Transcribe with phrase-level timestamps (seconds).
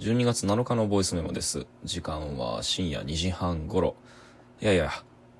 [0.00, 1.68] 12月7日のボイスメモです。
[1.84, 3.94] 時間は深夜2時半頃。
[4.60, 4.90] いやいや、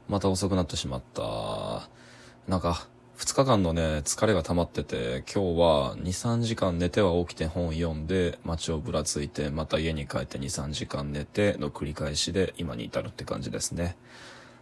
[0.09, 1.89] また遅くなってしまった。
[2.47, 2.87] なんか、
[3.19, 13.97] 2日間のね、疲れが溜まってて、今日は2、3時間寝ては起きて本読んで、街をぶらついて、また家に帰って2、3時間寝ての繰り返しで今に至るって感じですね。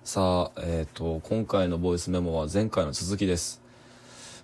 [0.04, 3.61] さあ、えっ、と、今回のボイスメモは前回の続きです。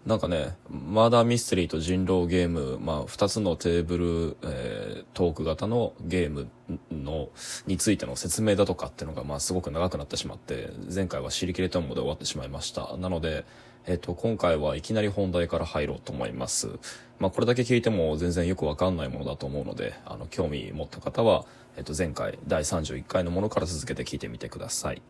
[0.09, 6.49] なんかね、マーダーミステリーと人狼ゲーム、まあ、二つのテーブル、えートーク型のゲーム
[6.91, 7.29] の、
[7.67, 12.97] についての説明だとかっていうのが、まあ、すごく長くなってしまって、前回は知りきれたもので終わってしまいました。
[12.97, 13.45] なので、
[13.87, 16.71] えっ、と、今回はいきなり本題から入ろうと思います。
[17.19, 21.45] まあ、これだけ聞いても全然よくわかんないものだと思うので、あの、興味持った方は、
[21.77, 25.03] えっ、と、前回、第31回のものから続けて聞いてみてください。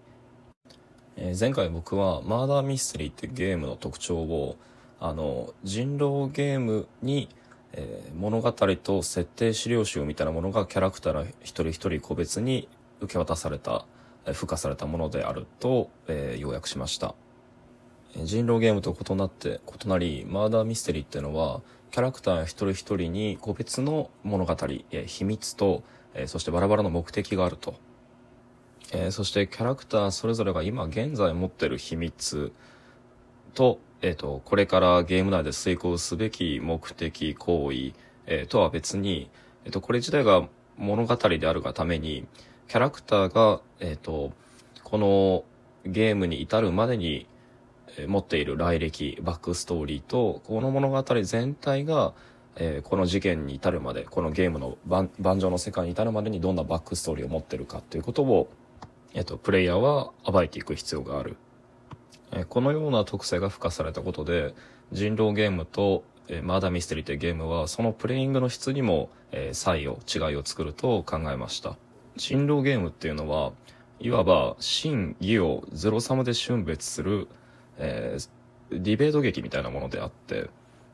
[1.21, 4.57] え前回僕はマーダーミステリーってゲームの特徴を
[5.01, 7.29] あの人狼ゲームに、
[7.73, 12.69] えー物語と設定資料集みたいなものがキャラクターの一人一人個別に
[13.01, 13.87] 受け渡された、
[14.27, 17.15] えー付加されたものであると、えー要約しました。
[18.25, 24.53] 人狼ゲームと異なって異なりマーダーミステリーっていうのはキャラクター一人一人に個別の物語、
[24.91, 25.83] えー秘密と、
[26.15, 27.75] えーそしてバラバラの目的があると。
[28.93, 32.53] えーそしてキャラクターそれぞれが今現在持ってる秘密
[33.55, 37.93] と、えっ、と、これからゲーム内で遂行すべき目的、行為、
[38.27, 39.31] えーとは別に、
[39.65, 42.27] えっ、と、これ自体が物語であるがために、
[42.69, 44.33] キャラクターが、えっ、と、
[44.85, 45.45] この
[45.85, 47.27] ゲームに至るまでに、
[47.97, 52.15] えー持っている来歴、バックストーリーと、この物語全体が、
[52.55, 58.49] えーこの事件に至るまで、このゲームの盤盤上の世界に至るまでにどんなバックストーリーを持ってるかということを、
[59.15, 61.37] えっと、プレイヤーは暴いていく必要がある。
[62.33, 64.55] えこのような特性が付加されたことで、
[64.93, 71.77] 人狼ゲームと、えマーダーミステリーというゲームは、そのプレイングの質にも、え差異を、違いを作ると考えました。
[72.17, 73.53] 人狼ゲームっていうのは、
[74.01, 77.29] いわば、真偽をゼロサムで瞬別する、
[77.79, 78.29] えー
[78.71, 80.51] ディベート劇みたいなものであって、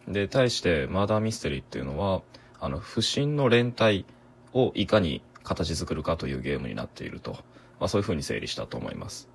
[0.07, 2.23] で、対して、マーダーミステリーっていうのは、
[2.61, 4.05] あの、不審の連帯
[4.53, 7.33] をいかに形作るかというゲームになっていると。
[7.81, 9.29] まあそういう風に整理したと思います。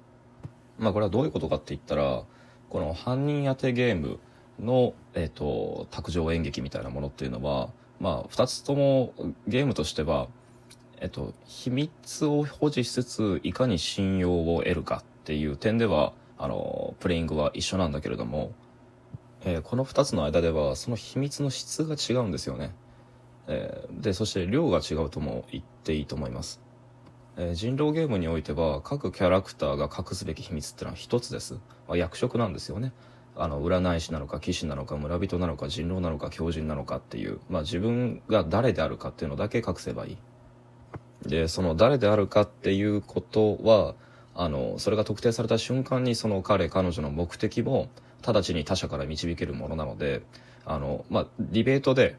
[0.80, 2.24] まあこれはどういうことかって言ったら、
[2.70, 4.20] この犯人当てゲーム
[4.60, 7.70] の、えっ、と、卓上演劇みたいなものっていうのは、
[8.00, 9.14] まあ二つとも
[9.48, 10.28] ゲームとしては、
[11.02, 18.52] えっと、秘密を保持しつつ、いかに信用を得るかっていう点では、あの、プレイングは一緒なんだけれども、
[19.44, 22.74] えーこの二つの間では、その秘密の質が違うんですよね。
[23.48, 26.62] えで、そして量が違うとも言っていいと思います。
[27.42, 31.58] えー人狼ゲームにおいては各キャラクターが隠すべき秘密ってのは一つです、
[31.88, 32.92] ま、役職なんですよね。
[33.38, 40.18] あの占い師なのか騎士なのか村人なのか人狼なのか狂人なのかっていう、まあ、自分が誰であるかっていうのだけ隠せばいい。
[41.30, 43.96] でその誰であるかっていうことは
[44.36, 47.88] あのそれが特定された瞬間にその彼彼女の目的も
[48.22, 50.24] 直ちに他者から導けるものなので
[50.66, 52.18] あの、まあ、ディベートで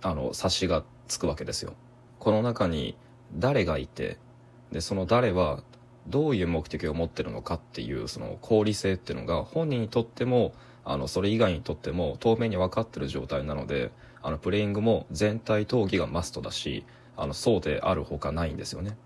[0.00, 1.74] あの察しがつくわけですよ。
[2.18, 2.96] この中に
[3.34, 4.18] 誰がいて
[4.72, 5.62] でその誰は
[6.06, 10.52] どういう目的を持ってるのかっていうその合理性っていうのが本人にとっても
[10.84, 16.84] あのそれ以外にとっても透明に分かってる状態なのであのプレイングも全体討議がマストだし
[17.16, 18.96] あのそうであるほかないんですよね。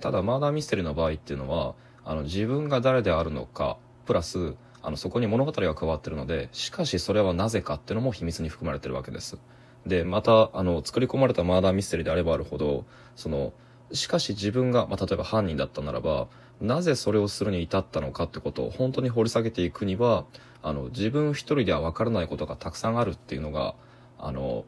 [0.00, 1.74] ただマーダーミステリーの場合っていうのは
[2.04, 9.38] あの自分が誰であるのかプラスあのそこに物語が加わってるのでしかしそれはなぜかっていうのも秘密に含まれてるわけです。
[9.86, 12.84] でまたあの作り込まれたマーダーミステリーであればあるほど
[13.16, 13.52] その
[13.92, 16.28] しかし自分が、まあ、例えば犯人だったならば
[16.60, 20.24] なぜそれをするに至ったのかってことを本当に掘り下げていくには
[20.62, 23.74] あの自分一人では分からないことがたくさんあるっていうのが
[24.18, 24.64] あの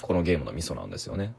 [0.00, 1.34] このゲームのミソなんですよね。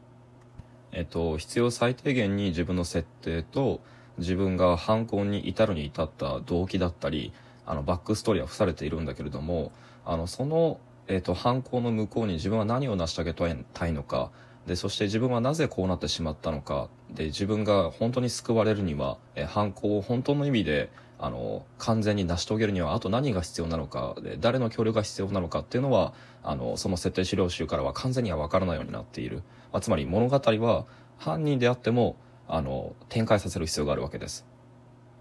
[0.91, 3.81] えっと、必要最低限に自分の設定と
[4.19, 7.33] 自分が犯行に至るに至った動機だったり
[7.65, 9.71] あのバックストーリーは付されているんだけれども
[10.05, 13.47] あのその、えっと、犯行の向こうに自分は何を成し遂げた
[13.87, 14.31] いのか。
[14.67, 16.89] でそして自分はなぜこうなってしまったのか。
[17.13, 20.89] で自分が本当に救われるにはえ犯行を本当の意味で
[21.19, 24.15] あの完全に成し遂げるにはあと何が必要なのか。
[24.21, 26.13] で誰の協力が必要なのかっていうのは
[26.43, 30.85] あのその設定資料集からは完全には分からないようになっている、まあ、つまり物語は
[31.17, 32.15] 犯人であっても
[32.47, 34.45] あの展開させる必要があるわけです、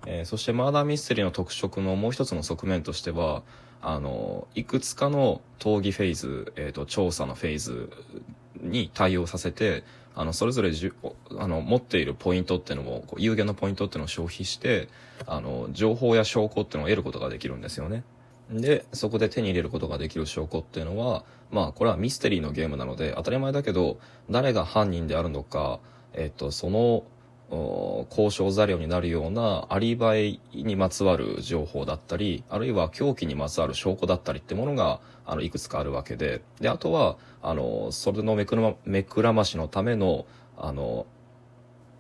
[0.07, 3.43] えーそしてマーダーミステリーの特色のもう一つの側面としては
[3.83, 7.91] あのいくつかの討議フェーズ、えー、と調査のフェーズ
[8.61, 9.83] に対応させて
[10.15, 10.95] あのそれぞれじゅ
[11.39, 14.89] あの持っているポイントっていうのをこう有限のポイントっていうのを消費して
[15.27, 18.05] あの情報や証拠っていうのを得ることができるんですよね。
[18.51, 23.99] で、そこで手に入れることができる証拠っていうのは、まあ、これはミステリーのゲームなので、当たり前だけど、
[24.31, 25.81] 誰が犯人であるのか、
[26.13, 27.05] えっと、その、
[28.11, 40.25] 交渉材料になるようなアリバイにまつわる情報だったり、あるいは凶器にまつわる証拠だったりってものが、あの、いくつかあるわけで、で、あとは、あの、それのめくらま、めくらましのための、
[40.57, 41.07] あの、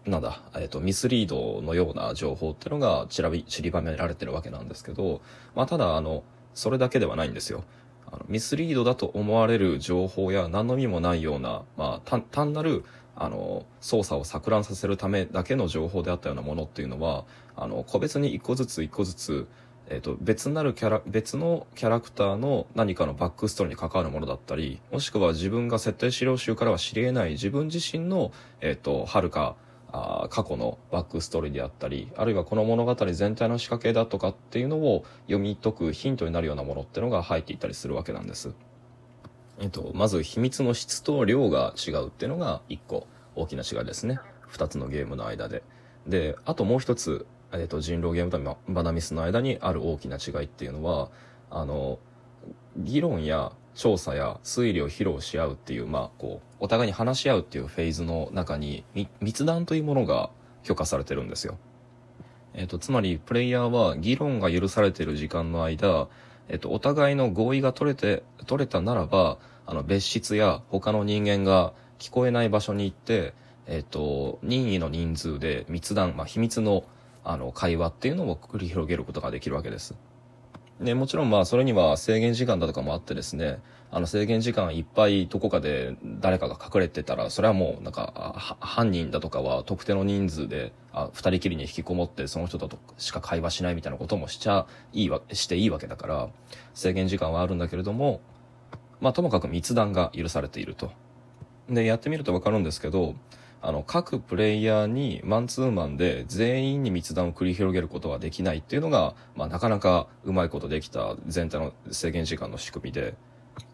[0.06, 5.20] なんだ、えっ、と、ミスリードのような情報っていうのが散らび、散りばめられてるわけなんですけど、
[5.54, 6.24] まあ、ただ、あの、
[6.54, 7.64] それだけではないんですよ。
[8.12, 12.84] あのミスリードだと思われる情報や何の意味もないような、まあ、単なる
[13.14, 17.24] あの操作を錯乱させるためだけの情報であったようなものっていうのは
[17.56, 19.48] あの個別に一個ずつ一個ずつ、
[19.88, 29.56] えーと、別なるキャラ別のキャラクターの何かのバックストーリーに関わるものだったりもしくは自分が設定資料集からは知り得ない自分自身の、えーと、はるか
[29.92, 38.54] あ過去のバックストーリーであったりあるいはこの物語全体の仕掛けだとかっていうのを読み解くヒントになるようなものっていうのが入っていたりするわけなんです。
[39.58, 44.18] えっと、まず秘密の質と量が違うっていうのが1個大きな違いですね。
[44.52, 45.62] 2つのゲームの間で。
[46.06, 51.10] で、あともう一つ、えっと、人狼ゲームとバナミスの間にある大きな違いっていうのは、
[51.50, 51.98] あの、
[52.76, 58.84] 議論や調査や推理を披露し合うっていう、まあ、こう、お互いに話し合うっていうフェーズの中に、
[59.20, 60.30] 密談というものが
[60.62, 61.56] 許可されてるんですよ。
[62.54, 66.08] えっ、と、つまり、プレイヤーは議論が許されてる時間の間、
[66.48, 73.34] えっ、と、お互いの合意が取れて、取れたならば、あの、別室や他の人間が聞こえない場所に行って、
[73.66, 76.84] えっ、と、任意の人数で密談、まあ、秘密の、
[77.24, 79.94] あの、会話っていうのを繰り広げることができるわけです。
[80.82, 96.28] で、もちろんまあ、それには制限時間だとかもあってですね、あの、制限時間いっぱいどこかで誰かが隠れてたら、それはもう、なんか、犯人だとかは特定の人数で、あ、二人きりに引きこもって、その人としか会話しないみたいなこともしちゃいいわ、していいわけだから、
[96.74, 98.20] 制限時間はあるんだけれども、
[99.00, 100.90] まあ、ともかく密談が許されていると。
[101.68, 103.14] で、やってみるとわかるんですけど、
[103.64, 113.14] あの、各プレイヤーにマンツーマンで全員に密談を繰り広げることはできないっていうのが、まあ、なかなかうまいことできた全体の制限時間の仕組みで、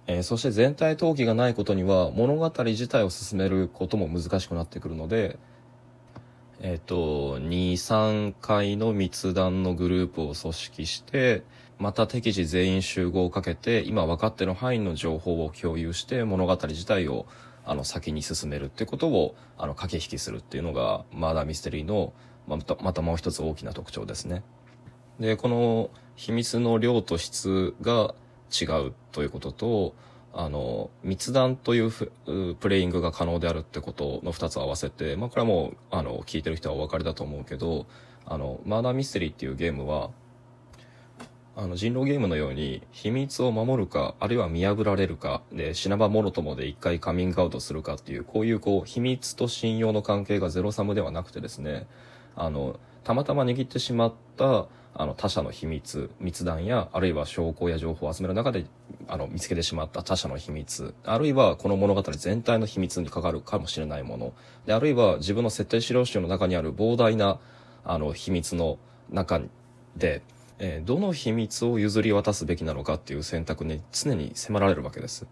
[0.07, 5.39] えー、そして全体登記がないことには物語自体を進めることも難しくなってくるので、
[6.61, 11.45] えっ、と、2、3回の密談のグループを組織して、
[11.79, 17.27] また適時全員集合をかけて、今分かってる範囲の情報を共有して物語自体を
[17.65, 22.13] あの先に進めるってことをあの駆け引きするっていうのがマーダーミステリーの
[22.47, 24.43] またまたもう一つ大きな特徴ですね。
[25.21, 28.15] でこの秘密の量と質が
[28.51, 29.95] 違うということと
[30.33, 37.87] あの密談というプレイングが可能であるってことの2つを合わせて、まあ、これはもうあの聞いてる人はお分かりだと思うけど
[38.25, 40.11] あのマーダーミステリーっていうゲームは
[41.61, 51.89] あの人狼ゲームのように秘密を守るか、あるいは見破られるか、で、死なばもろともで一回カミングアウトするかっていう、こういうこう、秘密と信用の関係がゼロサムではなくてですね、
[52.37, 58.65] あの、たまたま握ってしまった、あの、他者の秘密、密談や、あるいは証拠や情報を集める中で、
[59.09, 64.33] あの、見つけてしまった他者の秘密、あるいはこの物語全体の秘密にかかるかもしれないもの、
[64.65, 67.41] で、あるいは自分の設定資料集の中にある膨大な、
[67.83, 68.79] あの、秘密の
[69.11, 69.41] 中
[69.97, 70.23] で、
[70.59, 75.27] えー、どの秘密を譲り渡すべきなのかっていう選択に常に迫られるわけです。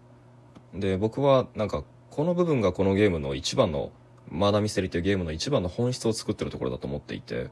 [0.73, 3.91] で、僕はなんか、この部分がこのゲームの一番の、
[4.29, 7.47] マーダミステリーというゲームの一番の本質を作ってるところだと思っていて、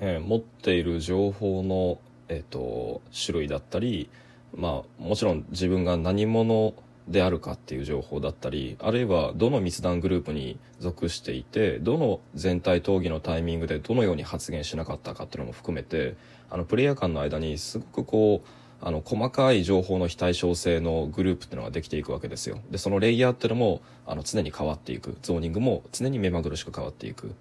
[0.00, 4.10] えー、持っている情報の、えっ、ー、と、種類だったり、
[4.54, 6.74] まあ、もちろん自分が何者
[7.08, 16.16] であるかっていう情報だったり、あるいはどの密談グループに属していて、どの全体討議のタイミングでどのように発言しなかったかっていうのも含めて、
[16.50, 18.48] あの、プレイヤー間の間にすごくこう、
[18.80, 22.58] あの、細かい情報の非対称性のグループっていうのができていくわけですよ。
[22.70, 25.16] で、そのレイヤーっていうのも、あの、常に変わっていく。
[25.22, 27.34] ゾーニングも常に目まぐるしく変わっていく。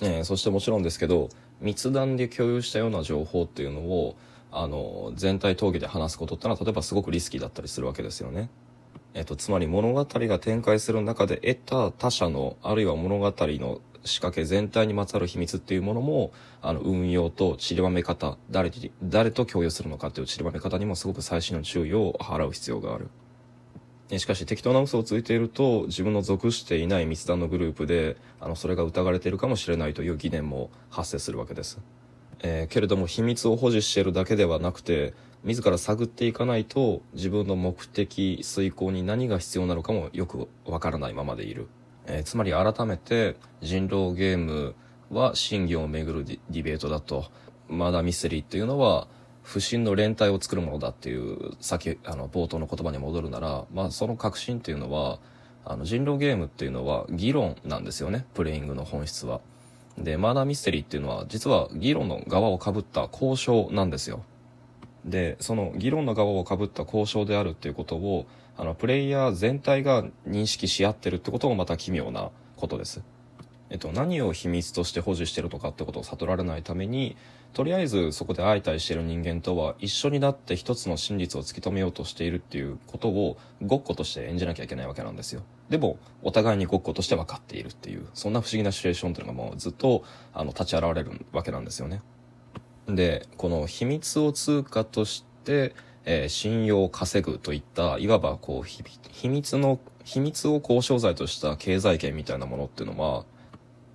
[0.00, 4.16] えー、そしてもちろんですけど、密談で共有したような情報っていうのを、
[4.50, 8.50] あの、全体討議で話すことってのは、例えばすごくリスキーだったりするわけですよね。
[9.14, 18.70] えっと、つまり物語が展開する中で得た他者の、あるいは物語の仕掛け全体にまつわる秘密っていうものも、あの、運用と散りばめ方、誰
[19.02, 23.08] 誰と共有するのかっていう散りばめ方にもすごく細心の注意を払う必要がある。
[24.18, 31.80] しかし適当な嘘をついていると自分の属していない密談のグループであのそれが疑われているかもしれないという疑念も発生するわけです、
[32.40, 41.68] えー、けれども秘密を保持しているだけではなくて自ら探っていかないと自分の目的遂行に何が必要なのかもよくわからないままでいる
[42.06, 44.74] えー、つまり改めて人狼ゲーム
[45.10, 47.26] は真偽をめぐるディベートだと
[47.68, 49.06] マーダーミステリーっていうのは
[49.42, 55.18] 不信の連帯を作るものだっていう先あの冒頭の言葉に戻るなら、まあ、その確信っていうのは
[55.64, 59.40] あの人狼ゲームっていうのは議論なんですよねプレイングの本質は。
[59.98, 64.24] でマーダーミステリーっていうのは実は議論の側をかぶった交渉なんですよ。
[65.04, 73.02] でその議論の側をかぶった交渉であるっていうことをあのプレイヤー全体が認識し合ってるってこともまた奇妙なことです。
[73.70, 77.16] えっと、何を秘密として保持してるとかってことを悟られないために
[77.54, 90.04] とりあえずそこで相対してる人間とは一緒になって一つの真実を突き止めようとしているっていうことをごっことして演じなきゃいけないわけなんですよでもお互いにごっことして分かっているっていうそんな不思議なシチュエーションっていうのがもうずっと
[90.34, 92.02] あの立ち現れるわけなんですよね
[92.88, 95.74] でこの秘密を通貨として
[96.04, 103.24] えー、信用を稼ぐといったいわばこう秘密の秘密を交渉罪とした経済圏みたいなものっていうのは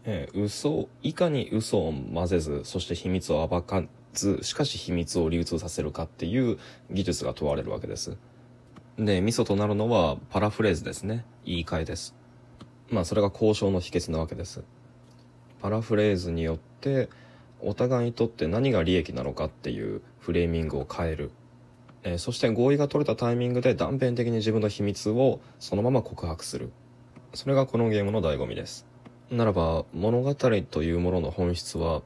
[0.09, 6.57] えー、嘘いかに嘘を混ぜずそして秘密を暴かずしかし秘密を流通させるかっていう
[6.89, 8.17] 技術が問われるわけです。
[8.97, 11.25] でミソとなるのはパラフレーズですね。
[11.45, 12.15] 言い換えです。
[12.89, 14.63] まあそれが交渉の秘訣なわけです。
[15.61, 17.09] パラフレーズによって
[17.61, 21.31] お互いにとって何が利益なのかっていうフレーミングを変える、
[22.03, 26.71] えー、そして合意が取れたタイミングで断片的に自分の秘密をそのまま告白する。
[27.33, 28.85] それがこのゲームの醍醐味です。
[29.29, 32.01] ならば物語というものの本質は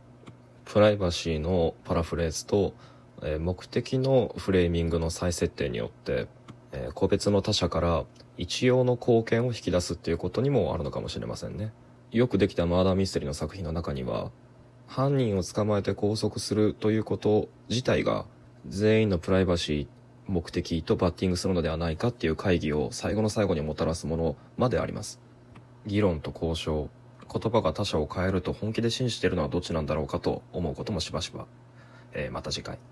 [0.65, 2.73] プライバシーのパラフレーズと、
[3.21, 6.27] えー、目的のフレーミングの再設定によって、
[6.71, 8.05] えー、個別の他者から
[8.37, 11.73] 一様の貢献を引き出すっていうことにもあるのかもしれませんね。
[12.11, 14.31] よくできたマーダーミステリーの作品の中には
[14.91, 18.25] 犯人を捕まえて拘束するということ自体が
[18.67, 25.21] 全員のプライバシー目的とバッティングするのではないかっていう会議を最後の最後にもたらすものまであります
[25.85, 26.89] 議論と交渉
[27.31, 31.45] 言葉が他者を変えると本気で信じているのはどっちなんだろうかと思うこともしばしば。
[32.11, 32.77] えー、また次回。